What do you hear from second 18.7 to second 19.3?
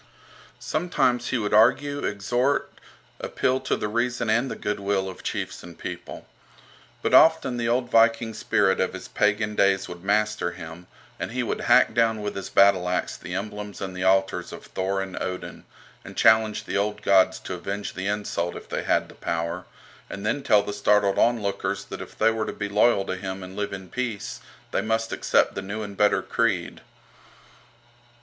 had the